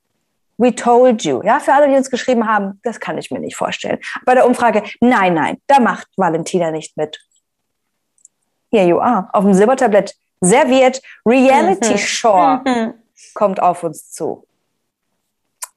We 0.58 0.74
told 0.74 1.22
you. 1.22 1.42
Ja, 1.42 1.60
für 1.60 1.74
alle, 1.74 1.88
die 1.88 1.94
uns 1.94 2.10
geschrieben 2.10 2.48
haben, 2.48 2.80
das 2.82 2.98
kann 2.98 3.18
ich 3.18 3.30
mir 3.30 3.40
nicht 3.40 3.56
vorstellen. 3.56 3.98
Bei 4.24 4.34
der 4.34 4.46
Umfrage, 4.46 4.82
nein, 5.00 5.34
nein, 5.34 5.58
da 5.66 5.80
macht 5.80 6.08
Valentina 6.16 6.70
nicht 6.70 6.96
mit. 6.96 7.20
Here 8.72 8.86
you 8.86 8.98
are. 8.98 9.28
Auf 9.32 9.44
dem 9.44 9.52
Silbertablett 9.52 10.14
serviert 10.40 11.02
Reality 11.26 11.92
mhm. 11.92 12.94
Kommt 13.34 13.60
auf 13.60 13.82
uns 13.82 14.10
zu? 14.10 14.46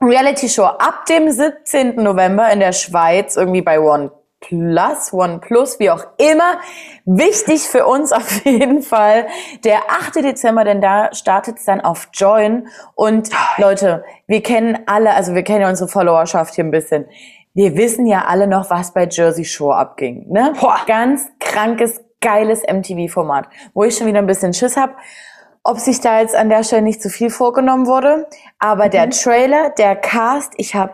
Reality 0.02 0.48
Show 0.48 0.64
ab 0.64 1.06
dem 1.08 1.30
17. 1.30 1.96
November 1.96 2.50
in 2.52 2.62
der 2.62 2.72
Schweiz, 2.72 3.36
irgendwie 3.36 3.62
bei 3.62 3.80
One 3.82 4.12
Plus, 4.40 5.12
One 5.12 5.40
Plus, 5.40 5.78
wie 5.80 5.90
auch 5.90 6.06
immer. 6.18 6.60
Wichtig 7.06 7.64
für 7.64 7.86
uns 7.86 8.12
auf 8.14 8.46
jeden 8.46 8.82
Fall 8.82 9.28
der 9.64 9.90
8. 9.90 10.16
Dezember, 10.16 10.64
denn 10.64 10.82
da 10.82 11.14
startet 11.14 11.58
es 11.58 11.66
dann 11.66 11.82
auf 11.82 12.10
Join. 12.14 12.70
Und 12.96 13.30
Leute, 13.58 14.06
wir 14.28 14.42
kennen 14.42 14.80
alle, 14.86 15.14
also 15.14 15.36
wir 15.36 15.44
kennen 15.44 15.62
ja 15.62 15.70
unsere 15.70 15.90
Followerschaft 15.90 16.56
hier 16.56 16.64
ein 16.64 16.72
bisschen. 16.72 17.06
Wir 17.54 17.76
wissen 17.76 18.06
ja 18.06 18.26
alle 18.26 18.48
noch, 18.48 18.70
was 18.70 18.94
bei 18.94 19.06
Jersey 19.06 19.44
Shore 19.44 19.76
abging. 19.76 20.28
Ne? 20.30 20.54
Boah. 20.60 20.80
Ganz 20.88 21.28
krankes, 21.40 22.00
geiles 22.22 22.62
MTV-Format, 22.64 23.50
wo 23.74 23.84
ich 23.84 23.98
schon 23.98 24.08
wieder 24.08 24.20
ein 24.20 24.28
bisschen 24.28 24.54
Schiss 24.54 24.78
hab 24.78 24.96
ob 25.64 25.80
sich 25.80 26.02
da 26.02 26.22
jetzt 26.22 26.36
an 26.36 26.50
der 26.50 26.64
Stelle 26.64 26.82
nicht 26.82 27.02
zu 27.02 27.10
viel 27.10 27.30
vorgenommen 27.30 27.88
wurde. 27.88 28.28
Aber 28.60 28.86
mhm. 28.86 28.92
der 28.92 29.10
Trailer, 29.10 29.70
der 29.72 29.96
Cast, 29.96 30.54
ich 30.58 30.76
habe 30.76 30.94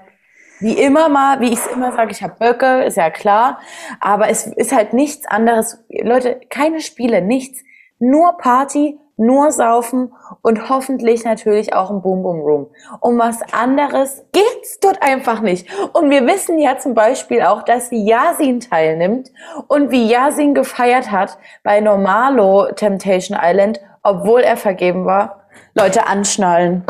wie 0.60 0.74
immer 0.74 1.10
mal, 1.10 1.42
wie 1.42 1.50
ich 1.50 1.60
es 1.60 1.68
immer 1.68 1.92
sage, 1.92 2.12
ich 2.12 2.24
habe 2.24 2.36
Böcke, 2.40 2.84
ist 2.84 2.98
ja 2.98 3.10
klar. 3.10 3.60
Aber 4.00 4.30
es 4.30 4.48
ist 4.48 4.74
halt 4.74 4.94
nichts 4.94 5.28
anderes. 5.28 5.84
Leute, 5.90 6.40
keine 6.50 6.80
Spiele, 6.80 7.22
nichts. 7.22 7.62
Nur 8.00 8.38
Party, 8.38 9.00
nur 9.18 9.52
Saufen 9.52 10.12
und 10.42 10.70
hoffentlich 10.70 11.24
natürlich 11.24 11.74
auch 11.74 11.90
ein 11.90 12.02
Boom 12.02 12.22
Boom 12.24 12.42
Room. 12.42 12.68
Um 13.00 13.18
was 13.18 13.42
anderes 13.54 14.24
geht's 14.34 14.80
dort 14.82 15.02
einfach 15.02 15.42
nicht. 15.42 15.68
Und 15.94 16.10
wir 16.10 16.26
wissen 16.28 16.60
ja 16.60 16.78
zum 16.78 16.94
Beispiel 16.94 17.42
auch, 17.42 17.64
dass 17.64 17.90
Yasin 17.92 18.60
teilnimmt 18.60 19.32
und 19.68 19.92
wie 19.92 20.08
Yasin 20.08 20.54
gefeiert 20.54 21.12
hat 21.12 21.38
bei 21.64 21.80
Normalo 21.80 22.72
Temptation 22.74 23.38
Island 23.42 23.80
obwohl 24.06 24.42
er 24.42 24.56
vergeben 24.56 25.06
war. 25.06 25.42
Leute 25.74 26.06
anschnallen. 26.08 26.86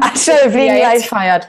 anschnallen, 0.00 0.52
fliegen 0.52 0.76
gleich 0.76 1.08
feiert. 1.08 1.48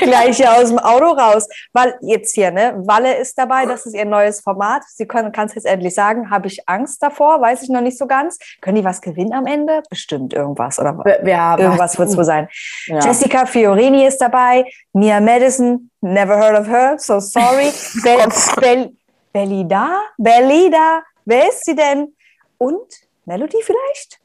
Gleich 0.00 0.36
hier 0.38 0.56
aus 0.56 0.68
dem 0.68 0.78
Auto 0.78 1.06
raus. 1.06 1.46
Weil 1.72 1.96
jetzt 2.00 2.34
hier, 2.34 2.50
ne? 2.50 2.74
Walle 2.86 3.16
ist 3.16 3.36
dabei, 3.36 3.66
das 3.66 3.84
ist 3.84 3.94
ihr 3.94 4.04
neues 4.04 4.40
Format. 4.40 4.82
Sie 4.88 5.06
können, 5.06 5.30
kann 5.30 5.46
es 5.46 5.54
jetzt 5.54 5.66
endlich 5.66 5.94
sagen. 5.94 6.30
Habe 6.30 6.46
ich 6.46 6.68
Angst 6.68 7.02
davor? 7.02 7.40
Weiß 7.40 7.62
ich 7.62 7.68
noch 7.68 7.80
nicht 7.80 7.98
so 7.98 8.06
ganz. 8.06 8.38
Können 8.60 8.76
die 8.76 8.84
was 8.84 9.00
gewinnen 9.00 9.32
am 9.32 9.46
Ende? 9.46 9.82
Bestimmt 9.90 10.32
irgendwas, 10.32 10.78
oder 10.78 10.96
ja, 11.24 11.58
irgendwas 11.58 11.98
wird 11.98 12.08
es 12.08 12.16
wohl 12.16 12.24
sein. 12.24 12.48
Ja. 12.86 13.00
Jessica 13.00 13.46
Fiorini 13.46 14.06
ist 14.06 14.18
dabei. 14.18 14.64
Mia 14.92 15.20
Madison, 15.20 15.90
never 16.00 16.38
heard 16.38 16.58
of 16.58 16.66
her, 16.66 16.94
so 16.98 17.20
sorry. 17.20 17.72
Bel 18.02 18.18
Bel 18.60 18.92
Belida? 19.32 20.02
Belida? 20.16 21.02
Wer 21.24 21.48
ist 21.48 21.64
sie 21.64 21.74
denn? 21.74 22.14
Und 22.58 22.86
Melody 23.24 23.58
vielleicht? 23.62 24.22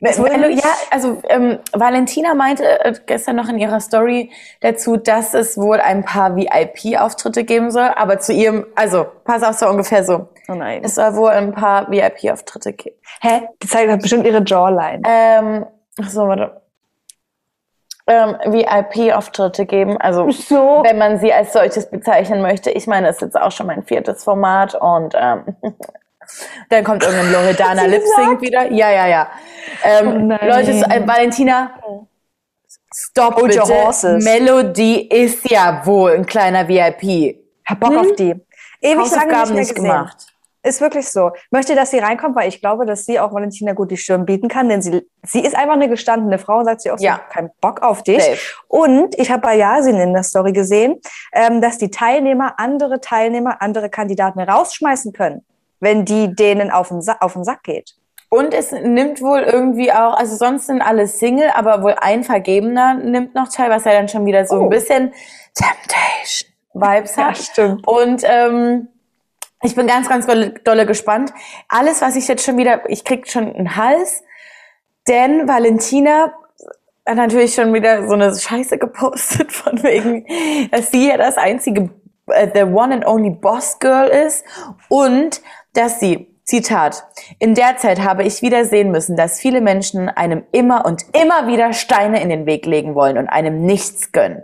Melo, 0.00 0.48
ja, 0.48 0.72
also 0.90 1.20
ähm, 1.28 1.58
Valentina 1.72 2.32
meinte 2.32 2.64
äh, 2.64 2.94
gestern 3.04 3.36
noch 3.36 3.50
in 3.50 3.58
ihrer 3.58 3.80
Story 3.80 4.30
dazu, 4.60 4.96
dass 4.96 5.34
es 5.34 5.58
wohl 5.58 5.78
ein 5.78 6.04
paar 6.06 6.36
VIP-Auftritte 6.36 7.44
geben 7.44 7.70
soll, 7.70 7.90
aber 7.96 8.18
zu 8.18 8.32
ihrem, 8.32 8.64
also 8.74 9.06
pass 9.24 9.42
auf, 9.42 9.56
so 9.56 9.68
ungefähr 9.68 10.02
so. 10.02 10.28
Oh 10.48 10.54
nein. 10.54 10.82
Es 10.82 10.94
soll 10.94 11.14
wohl 11.16 11.30
ein 11.30 11.52
paar 11.52 11.90
VIP-Auftritte 11.90 12.72
geben. 12.72 12.96
Hä? 13.20 13.42
Die 13.62 13.66
zeigt 13.66 13.92
hat 13.92 14.00
bestimmt 14.00 14.26
ihre 14.26 14.42
Jawline. 14.42 15.02
Ähm, 15.06 15.66
ach 16.00 16.08
so, 16.08 16.26
warte. 16.26 16.62
Ähm, 18.06 18.36
VIP-Auftritte 18.46 19.66
geben, 19.66 19.98
also 19.98 20.30
So. 20.30 20.82
wenn 20.82 20.96
man 20.96 21.18
sie 21.18 21.32
als 21.32 21.52
solches 21.52 21.90
bezeichnen 21.90 22.40
möchte. 22.40 22.70
Ich 22.70 22.86
meine, 22.86 23.08
es 23.08 23.16
ist 23.16 23.22
jetzt 23.22 23.40
auch 23.40 23.52
schon 23.52 23.66
mein 23.66 23.84
viertes 23.84 24.24
Format 24.24 24.74
und 24.74 25.14
ähm, 25.14 25.44
dann 26.68 26.84
kommt 26.84 27.02
irgendein 27.02 27.32
Loredana 27.32 27.84
Lip 27.86 28.02
Sync 28.16 28.40
wieder. 28.40 28.70
Ja, 28.72 28.90
ja, 28.90 29.06
ja. 29.06 29.30
Ähm, 29.84 30.30
Oh. 30.40 30.46
Leute, 30.46 30.72
so, 30.74 30.84
äh, 30.84 31.06
Valentina, 31.06 31.72
stop 32.94 33.36
Hold 33.36 33.56
your 33.56 33.66
bitte. 33.66 33.84
horses. 33.84 34.24
Melody 34.24 35.00
ist 35.08 35.48
ja 35.50 35.82
wohl 35.84 36.12
ein 36.12 36.26
kleiner 36.26 36.66
VIP. 36.68 37.38
Hab 37.66 37.80
Bock 37.80 37.96
auf 37.96 38.12
die. 38.16 38.34
Ewig 38.82 39.10
lange 39.10 39.32
nicht 39.32 39.46
mehr 39.50 39.60
nicht 39.60 39.74
gemacht. 39.74 40.26
Ist 40.62 40.82
wirklich 40.82 41.08
so. 41.08 41.30
Möchte, 41.50 41.74
dass 41.74 41.90
sie 41.90 42.00
reinkommt, 42.00 42.36
weil 42.36 42.46
ich 42.48 42.60
glaube, 42.60 42.84
dass 42.84 43.06
sie 43.06 43.18
auch 43.18 43.32
Valentina 43.32 43.72
gut 43.72 43.90
die 43.90 43.96
Stirn 43.96 44.26
bieten 44.26 44.48
kann, 44.48 44.68
denn 44.68 44.82
sie, 44.82 45.06
sie 45.22 45.40
ist 45.40 45.56
einfach 45.56 45.72
eine 45.72 45.88
gestandene 45.88 46.38
Frau 46.38 46.58
und 46.58 46.66
sagt 46.66 46.82
sie 46.82 46.90
auch 46.90 46.98
so, 46.98 47.04
Ja. 47.04 47.14
hab 47.14 47.30
keinen 47.30 47.50
Bock 47.62 47.80
auf 47.80 48.02
dich. 48.02 48.22
Safe. 48.22 48.38
Und 48.68 49.18
ich 49.18 49.30
habe 49.30 49.40
bei 49.40 49.56
Yasin 49.56 49.96
in 49.96 50.12
der 50.12 50.22
Story 50.22 50.52
gesehen, 50.52 51.00
ähm, 51.32 51.62
dass 51.62 51.78
die 51.78 51.90
Teilnehmer 51.90 52.54
andere 52.58 53.00
Teilnehmer, 53.00 53.62
andere 53.62 53.88
Kandidaten 53.88 54.38
rausschmeißen 54.40 55.14
können, 55.14 55.46
wenn 55.80 56.04
die 56.04 56.34
denen 56.34 56.70
auf 56.70 56.88
den, 56.88 57.02
Sa 57.02 57.16
auf 57.20 57.32
den 57.32 57.44
Sack 57.44 57.62
geht. 57.64 57.94
Und 58.28 58.54
es 58.54 58.70
nimmt 58.70 59.20
wohl 59.22 59.40
irgendwie 59.40 59.90
auch, 59.92 60.14
also 60.16 60.36
sonst 60.36 60.66
sind 60.66 60.82
alle 60.82 61.08
Single, 61.08 61.50
aber 61.52 61.82
wohl 61.82 61.96
ein 62.00 62.22
Vergebener 62.22 62.94
nimmt 62.94 63.34
noch 63.34 63.48
teil, 63.48 63.70
was 63.70 63.84
ja 63.84 63.92
dann 63.92 64.08
schon 64.08 64.24
wieder 64.24 64.46
so 64.46 64.56
Oh. 64.56 64.62
ein 64.62 64.68
bisschen 64.68 65.12
Temptation-Vibes 65.54 67.16
hat. 67.16 67.38
stimmt. 67.38 67.86
Und 67.86 68.22
ähm, 68.24 68.88
ich 69.62 69.74
bin 69.74 69.86
ganz, 69.86 70.08
ganz 70.08 70.26
dolle, 70.26 70.50
dolle 70.64 70.86
gespannt. 70.86 71.32
Alles, 71.68 72.00
was 72.00 72.16
ich 72.16 72.28
jetzt 72.28 72.44
schon 72.44 72.56
wieder, 72.56 72.88
ich 72.88 73.04
krieg 73.04 73.28
schon 73.28 73.52
einen 73.54 73.76
Hals, 73.76 74.22
denn 75.08 75.48
Valentina 75.48 76.32
hat 77.06 77.16
natürlich 77.16 77.54
schon 77.54 77.72
wieder 77.74 78.06
so 78.06 78.14
eine 78.14 78.32
Scheiße 78.34 78.78
gepostet 78.78 79.50
von 79.52 79.82
wegen, 79.82 80.24
dass 80.70 80.90
sie 80.90 81.08
ja 81.08 81.16
das 81.16 81.36
einzige, 81.36 81.90
äh, 82.28 82.48
the 82.54 82.62
one 82.62 82.94
and 82.94 83.06
only 83.06 83.30
Boss 83.30 83.78
Girl 83.80 84.06
ist 84.08 84.44
und 84.88 85.40
dass 85.74 86.00
sie 86.00 86.30
Zitat. 86.44 87.04
In 87.38 87.54
der 87.54 87.76
Zeit 87.76 88.00
habe 88.02 88.24
ich 88.24 88.42
wieder 88.42 88.64
sehen 88.64 88.90
müssen, 88.90 89.16
dass 89.16 89.38
viele 89.38 89.60
Menschen 89.60 90.08
einem 90.08 90.44
immer 90.50 90.84
und 90.84 91.04
immer 91.12 91.46
wieder 91.46 91.72
Steine 91.72 92.20
in 92.20 92.28
den 92.28 92.44
Weg 92.44 92.66
legen 92.66 92.94
wollen 92.94 93.18
und 93.18 93.28
einem 93.28 93.64
nichts 93.64 94.10
gönnen. 94.10 94.42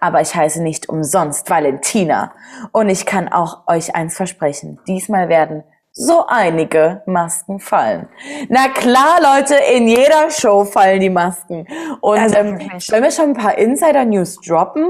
Aber 0.00 0.20
ich 0.20 0.34
heiße 0.34 0.62
nicht 0.62 0.88
umsonst 0.88 1.50
Valentina. 1.50 2.32
Und 2.72 2.88
ich 2.88 3.06
kann 3.06 3.28
auch 3.28 3.66
euch 3.66 3.94
eins 3.94 4.16
versprechen. 4.16 4.78
Diesmal 4.86 5.28
werden 5.28 5.64
so 5.92 6.26
einige 6.28 7.02
Masken 7.06 7.58
fallen. 7.58 8.08
Na 8.48 8.68
klar, 8.68 9.18
Leute, 9.20 9.56
in 9.56 9.88
jeder 9.88 10.30
Show 10.30 10.64
fallen 10.64 11.00
die 11.00 11.10
Masken. 11.10 11.66
Und 12.00 12.18
Also 12.18 12.36
ähm, 12.36 12.70
sollen 12.78 13.02
wir 13.02 13.10
schon 13.10 13.30
ein 13.30 13.34
paar 13.34 13.58
Insider-News 13.58 14.36
droppen? 14.46 14.86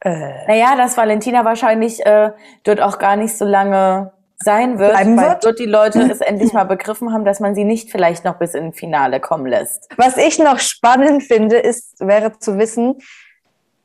Äh, 0.00 0.46
Naja, 0.46 0.76
dass 0.76 0.96
Valentina 0.98 1.44
wahrscheinlich 1.46 2.04
äh, 2.04 2.32
dort 2.64 2.82
auch 2.82 2.98
gar 2.98 3.16
nicht 3.16 3.36
so 3.38 3.46
lange 3.46 4.12
sein 4.40 4.78
wird, 4.78 4.92
Bleiben 4.92 5.16
weil 5.16 5.30
wird? 5.30 5.44
dort 5.44 5.58
die 5.58 5.66
Leute 5.66 6.00
es 6.10 6.20
endlich 6.20 6.52
mal 6.52 6.64
begriffen 6.64 7.12
haben, 7.12 7.24
dass 7.24 7.40
man 7.40 7.54
sie 7.54 7.64
nicht 7.64 7.90
vielleicht 7.90 8.24
noch 8.24 8.38
bis 8.38 8.54
ins 8.54 8.78
Finale 8.78 9.20
kommen 9.20 9.46
lässt. 9.46 9.88
was 9.96 10.16
ich 10.16 10.38
noch 10.38 10.58
spannend 10.58 11.22
finde, 11.24 11.56
ist, 11.56 11.98
wäre 12.00 12.38
zu 12.38 12.58
wissen, 12.58 12.98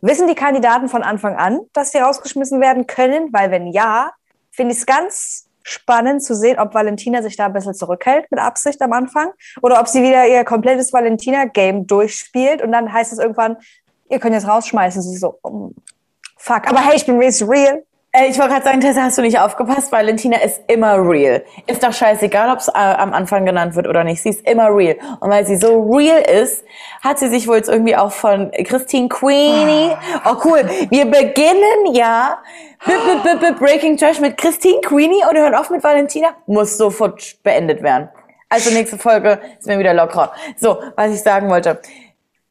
wissen 0.02 0.28
die 0.28 0.36
Kandidaten 0.36 0.90
von 0.90 1.04
Anfang 1.04 1.36
an, 1.36 1.62
dass 1.74 1.92
sie 1.92 1.98
rausgeschmissen 1.98 2.62
werden 2.62 2.88
können? 2.88 3.30
Weil 3.32 3.52
wenn 3.52 3.68
ja, 3.68 4.12
finde 4.52 4.74
ich 4.74 4.80
es 4.80 4.86
ganz 4.86 5.50
spannend 5.64 6.24
zu 6.24 6.36
sehen, 6.36 6.60
ob 6.60 6.74
Valentina 6.74 7.24
sich 7.24 7.38
da 7.38 7.46
ein 7.46 7.54
bisschen 7.54 7.74
zurückhält 7.74 8.30
mit 8.30 8.40
Absicht 8.40 8.82
am 8.82 8.94
Anfang 8.94 9.32
oder 9.62 9.80
ob 9.80 9.88
sie 9.88 10.04
wieder 10.04 10.28
ihr 10.28 10.44
komplettes 10.44 10.92
Valentina-Game 10.92 11.88
durchspielt 11.88 12.62
und 12.62 12.72
dann 12.72 12.92
heißt 12.92 13.14
es 13.14 13.20
irgendwann, 13.20 13.58
ihr 14.10 14.20
könnt 14.20 14.36
jetzt 14.36 14.48
rausschmeißen. 14.48 15.02
Sie 15.02 15.18
so, 15.18 15.40
oh, 15.42 15.72
fuck, 16.38 16.68
aber 16.68 16.82
hey, 16.82 16.96
ich 16.96 17.06
bin 17.06 17.18
real. 17.18 17.84
Äh, 18.16 18.28
ich 18.28 18.38
wollte 18.38 18.52
gerade 18.52 18.64
sagen, 18.66 18.80
Tessa, 18.80 19.02
hast 19.02 19.18
du 19.18 19.24
nicht 19.24 19.40
aufgepasst? 19.40 19.92
Valentina 19.92 20.38
ist 20.38 20.62
immer 20.68 20.98
real. 20.98 21.44
Ist 21.66 21.84
doch 21.84 21.92
scheißegal, 21.92 22.52
ob 22.52 22.60
es 22.60 22.68
äh, 22.68 22.74
am 22.74 23.12
Anfang 23.12 23.44
genannt 23.44 23.76
wird 23.76 23.88
oder 23.88 24.04
nicht. 24.04 24.22
Sie 24.22 24.30
ist 24.30 24.48
immer 24.48 24.68
real. 24.68 24.98
Und 25.20 25.32
weil 25.32 25.48
sie 25.48 25.56
so 25.56 25.82
real 25.92 26.22
ist, 26.22 26.64
hat 27.02 27.18
sie 27.18 27.28
sich 27.30 27.48
wohl 27.48 27.56
jetzt 27.58 27.70
irgendwie 27.70 27.96
auch 27.96 28.12
von 28.12 28.52
Christine 28.52 29.10
Queenie. 29.10 29.96
Oh 30.26 30.36
cool, 30.46 30.64
wir 30.92 31.06
beginnen 31.06 31.94
ja 31.94 32.38
B 32.86 32.92
-b 32.92 33.24
-b 33.24 33.40
-b 33.40 33.52
Breaking 33.54 33.98
Trash 33.98 34.20
mit 34.20 34.38
Christine 34.38 34.82
Queenie 34.82 35.24
und 35.28 35.36
hören 35.36 35.56
auf 35.56 35.72
mit 35.72 35.84
Valentina. 35.84 36.36
Muss 36.46 36.78
sofort 36.78 37.42
beendet 37.42 37.82
werden. 37.82 38.10
Also 38.48 38.70
nächste 38.70 39.00
Folge 39.00 39.40
ist 39.58 39.66
mir 39.66 39.80
wieder 39.80 39.96
lockerer. 39.96 40.32
So, 40.58 40.80
was 40.96 41.12
ich 41.12 41.24
sagen 41.24 41.50
wollte. 41.50 41.82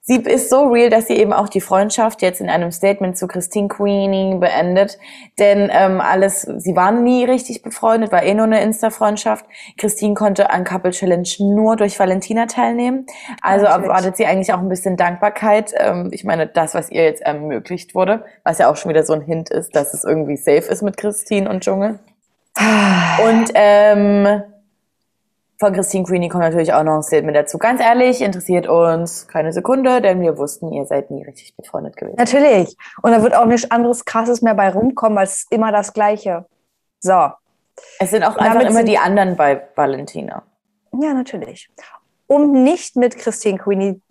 Sie 0.04 0.16
ist 0.16 0.50
so 0.50 0.64
real, 0.64 0.90
dass 0.90 1.06
sie 1.06 1.16
eben 1.16 1.32
auch 1.32 1.48
die 1.48 1.60
Freundschaft 1.60 2.22
jetzt 2.22 2.40
in 2.40 2.50
einem 2.50 2.72
Statement 2.72 3.16
zu 3.16 3.28
Christine 3.28 3.68
Queenie 3.68 4.34
beendet. 4.34 4.98
Denn 5.38 5.70
ähm, 5.72 6.00
alles, 6.00 6.42
sie 6.42 6.74
waren 6.74 7.04
nie 7.04 7.24
richtig 7.24 7.62
befreundet, 7.62 8.10
war 8.10 8.24
eh 8.24 8.34
nur 8.34 8.46
eine 8.46 8.60
Insta-Freundschaft. 8.62 9.46
Christine 9.78 10.14
konnte 10.14 10.50
an 10.50 10.64
Couple 10.64 10.90
Challenge 10.90 11.28
nur 11.38 11.76
durch 11.76 12.00
Valentina 12.00 12.46
teilnehmen. 12.46 13.06
Also 13.42 13.66
Natürlich. 13.66 13.86
erwartet 13.86 14.16
sie 14.16 14.26
eigentlich 14.26 14.52
auch 14.52 14.58
ein 14.58 14.68
bisschen 14.68 14.96
Dankbarkeit. 14.96 15.72
Ähm, 15.76 16.08
ich 16.10 16.24
meine, 16.24 16.48
das, 16.48 16.74
was 16.74 16.90
ihr 16.90 17.04
jetzt 17.04 17.22
ermöglicht 17.22 17.94
wurde, 17.94 18.24
was 18.42 18.58
ja 18.58 18.68
auch 18.68 18.76
schon 18.76 18.88
wieder 18.88 19.04
so 19.04 19.12
ein 19.12 19.22
Hint 19.22 19.50
ist, 19.50 19.76
dass 19.76 19.94
es 19.94 20.02
irgendwie 20.02 20.36
safe 20.36 20.68
ist 20.68 20.82
mit 20.82 20.96
Christine 20.96 21.48
und 21.48 21.62
Dschungel. 21.62 22.00
Und 23.24 23.50
ähm, 23.54 24.42
von 25.62 25.72
Christine 25.72 26.02
Queenie 26.02 26.28
kommt 26.28 26.42
natürlich 26.42 26.72
auch 26.72 26.82
noch 26.82 26.96
ein 26.96 27.04
Statement 27.04 27.36
dazu. 27.36 27.56
Ganz 27.56 27.80
ehrlich, 27.80 28.20
interessiert 28.20 28.66
uns 28.66 29.28
keine 29.28 29.52
Sekunde, 29.52 30.00
denn 30.00 30.20
wir 30.20 30.36
wussten, 30.36 30.72
ihr 30.72 30.84
seid 30.86 31.12
nie 31.12 31.22
richtig 31.22 31.54
befreundet 31.56 31.96
gewesen. 31.96 32.16
Natürlich. 32.18 32.76
Und 33.00 33.12
da 33.12 33.22
wird 33.22 33.36
auch 33.36 33.46
nichts 33.46 33.70
anderes 33.70 34.04
Krasses 34.04 34.42
mehr 34.42 34.56
bei 34.56 34.70
rumkommen, 34.70 35.18
als 35.18 35.46
immer 35.50 35.70
das 35.70 35.92
Gleiche. 35.92 36.46
So. 36.98 37.28
Es 38.00 38.10
sind 38.10 38.24
auch 38.24 38.36
einfach 38.38 38.68
immer 38.68 38.82
die 38.82 38.98
anderen 38.98 39.36
bei 39.36 39.68
Valentina. 39.76 40.42
Ja, 41.00 41.14
natürlich. 41.14 41.70
Um 42.26 42.64
nicht 42.64 42.96
mit 42.96 43.16
Christine 43.16 43.58
Queenie 43.58 44.02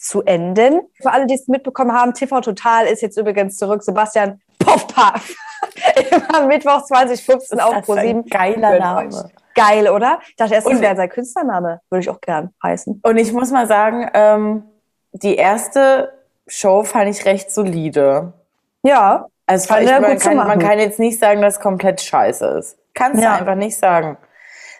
zu 0.00 0.22
enden. 0.22 0.80
Für 0.94 1.12
alle, 1.12 1.26
die 1.26 1.34
es 1.34 1.46
mitbekommen 1.46 1.92
haben, 1.92 2.14
TV 2.14 2.40
Total 2.40 2.86
ist 2.86 3.02
jetzt 3.02 3.18
übrigens 3.18 3.58
zurück. 3.58 3.82
Sebastian 3.82 4.40
Puff. 4.58 4.86
Immer 6.10 6.46
Mittwoch 6.46 6.84
2015 6.84 7.60
auf 7.60 7.74
Das 7.74 7.82
ist 7.82 7.90
ein 7.90 8.24
Pro7. 8.24 8.30
geiler 8.30 8.78
Name. 8.78 9.30
Geil, 9.56 9.88
oder? 9.88 10.20
Ich 10.28 10.36
dachte 10.36 10.54
erst, 10.54 10.68
das 10.70 10.80
wäre 10.80 10.94
sein 10.94 11.08
Künstlername. 11.08 11.80
Würde 11.90 12.00
ich 12.02 12.10
auch 12.10 12.20
gern 12.20 12.52
heißen. 12.62 13.00
Und 13.02 13.16
ich 13.16 13.32
muss 13.32 13.50
mal 13.50 13.66
sagen, 13.66 14.08
ähm, 14.14 14.62
die 15.12 15.34
erste 15.36 16.12
Show 16.46 16.84
fand 16.84 17.08
ich 17.08 17.24
recht 17.24 17.50
solide. 17.50 18.32
Ja, 18.82 19.26
Also 19.46 19.66
Fand 19.68 19.82
ich, 19.84 19.90
man, 19.90 20.04
gut 20.12 20.20
kann, 20.20 20.36
man 20.36 20.58
kann 20.58 20.78
jetzt 20.78 20.98
nicht 21.00 21.18
sagen, 21.18 21.40
dass 21.42 21.54
es 21.54 21.60
komplett 21.60 22.00
scheiße 22.00 22.46
ist. 22.58 22.76
Kannst 22.94 23.22
Ja. 23.22 23.34
du 23.34 23.40
einfach 23.40 23.54
nicht 23.56 23.76
sagen. 23.76 24.16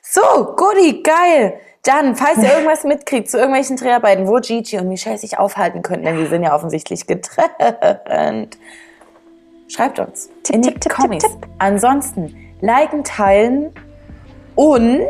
So, 0.03 0.55
Goodie, 0.57 1.03
geil. 1.03 1.55
Dann, 1.83 2.15
falls 2.17 2.39
ihr 2.39 2.51
irgendwas 2.53 2.85
mitkriegt 2.85 3.31
zu 3.31 3.39
irgendwelchen 3.39 3.77
Dreharbeiten, 3.77 4.29
wo 4.29 4.37
Gigi 4.37 4.79
und 4.79 4.89
Michelle 4.89 5.19
sich 5.19 5.39
aufhalten 5.39 5.83
könnten, 5.83 6.05
denn 6.05 6.17
die 6.19 6.27
sind 6.27 6.43
ja 6.45 6.55
offensichtlich 6.55 7.07
getrennt, 7.07 8.59
schreibt 9.69 9.99
uns 9.99 10.29
Tipp, 10.43 10.55
in 10.57 10.63
die 10.63 10.75
tipp, 10.75 10.93
Kommis. 10.93 11.23
tipp, 11.23 11.33
tipp. 11.41 11.51
Ansonsten 11.59 12.37
liken, 12.61 13.05
teilen 13.05 13.73
und 14.57 15.09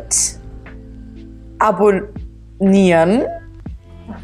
abonnieren. 1.59 3.23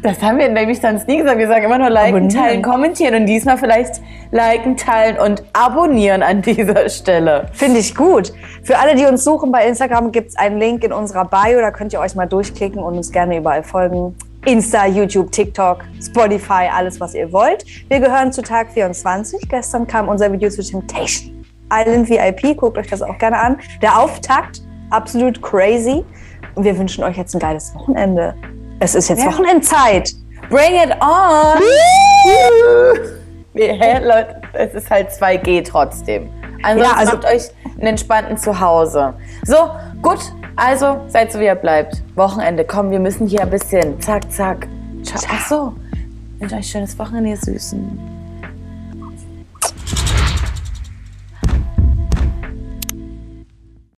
Das 0.01 0.21
haben 0.21 0.37
wir 0.37 0.49
nämlich 0.49 0.79
sonst 0.79 1.07
nie 1.07 1.17
gesagt. 1.17 1.37
Wir 1.37 1.47
sagen 1.47 1.65
immer 1.65 1.77
nur 1.77 1.89
liken, 1.89 2.15
Abonnieren. 2.15 2.29
teilen, 2.43 2.61
kommentieren 2.61 3.15
und 3.15 3.25
diesmal 3.25 3.57
vielleicht 3.57 4.01
liken, 4.31 4.77
teilen 4.77 5.17
und 5.17 5.43
abonnieren 5.53 6.23
an 6.23 6.41
dieser 6.43 6.87
Stelle. 6.89 7.47
finde 7.53 7.79
ich 7.79 7.95
gut. 7.95 8.33
Für 8.63 8.79
alle, 8.79 8.95
die 8.95 9.05
uns 9.05 9.23
suchen 9.23 9.51
bei 9.51 9.67
Instagram, 9.67 10.11
gibt 10.11 10.29
es 10.29 10.37
einen 10.37 10.57
Link 10.59 10.83
in 10.83 10.93
unserer 10.93 11.25
Bio. 11.25 11.59
Da 11.59 11.71
könnt 11.71 11.93
ihr 11.93 11.99
euch 11.99 12.15
mal 12.15 12.25
durchklicken 12.27 12.81
und 12.81 12.95
uns 12.95 13.11
gerne 13.11 13.37
überall 13.37 13.63
folgen. 13.63 14.15
Insta, 14.45 14.85
YouTube, 14.87 15.31
TikTok, 15.31 15.85
Spotify, 16.01 16.67
alles, 16.73 16.99
was 16.99 17.13
ihr 17.13 17.31
wollt. 17.31 17.63
Wir 17.89 17.99
gehören 18.01 18.33
zu 18.33 18.41
Tag 18.41 18.71
24. 18.73 19.47
Gestern 19.49 19.87
kam 19.87 20.09
unser 20.09 20.31
Video 20.31 20.49
zu 20.49 20.61
Temptation 20.63 21.45
Island 21.71 22.09
VIP. 22.09 22.57
Guckt 22.57 22.77
euch 22.77 22.87
das 22.87 23.01
auch 23.01 23.17
gerne 23.17 23.39
an. 23.39 23.57
Der 23.81 23.97
Auftakt, 24.01 24.61
absolut 24.93 25.41
crazy. 25.41 26.03
Und 26.55 26.63
wir 26.63 26.77
wünschen 26.77 27.03
euch 27.03 27.17
jetzt 27.17 27.33
ein 27.35 27.39
geiles 27.39 27.73
Wochenende. 27.75 28.35
Es 28.79 28.95
ist 28.95 29.09
jetzt 29.09 29.23
Ja. 29.23 29.31
Wochenendzeit. 29.31 30.13
Bring 30.49 30.75
it 30.75 30.91
on! 31.01 31.61
Nee, 33.53 33.77
Hä, 33.79 33.99
Leute, 34.03 34.41
es 34.53 34.73
ist 34.73 34.89
halt 34.89 35.09
2G 35.09 35.63
trotzdem. 35.63 36.29
Ansonsten 36.63 36.79
Ja, 36.91 36.97
also- 36.97 37.11
habt 37.13 37.25
euch 37.25 37.43
einen 37.77 37.87
entspannten 37.87 38.37
Zuhause. 38.37 39.13
So, 39.45 39.55
gut. 40.01 40.19
Also, 40.55 40.97
seid 41.07 41.31
so 41.31 41.39
wie 41.39 41.45
ihr 41.45 41.55
bleibt. 41.55 42.03
Wochenende, 42.15 42.63
komm, 42.63 42.91
wir 42.91 42.99
müssen 42.99 43.25
hier 43.27 43.41
ein 43.41 43.49
bisschen. 43.49 43.99
Zack, 43.99 44.31
zack. 44.31 44.67
Ciao. 45.03 45.19
Ach 45.31 45.47
so. 45.47 45.73
Ich 46.35 46.41
wünsche 46.41 46.55
euch 46.55 46.59
ein 46.61 46.63
schönes 46.63 46.99
Wochenende, 46.99 47.31
ihr 47.31 47.37
Süßen. 47.37 47.99